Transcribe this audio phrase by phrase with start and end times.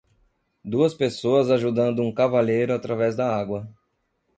[0.65, 3.69] Duas pessoas ajudando um cavalheiro através da água.